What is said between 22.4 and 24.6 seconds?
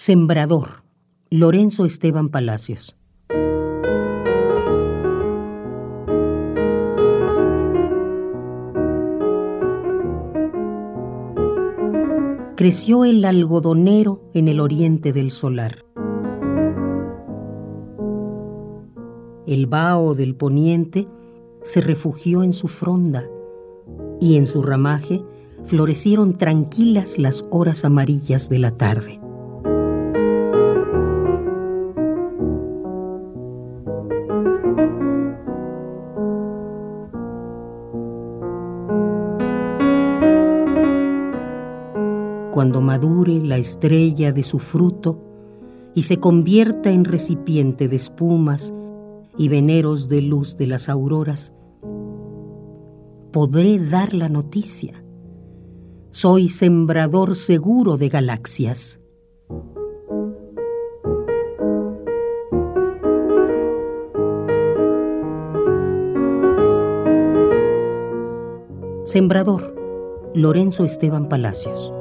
en su fronda y en